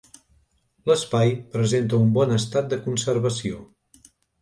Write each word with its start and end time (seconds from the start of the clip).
L'espai 0.91 1.35
presenta 1.57 2.01
un 2.07 2.17
bon 2.19 2.35
estat 2.41 2.75
de 2.75 2.83
conservació. 2.89 3.65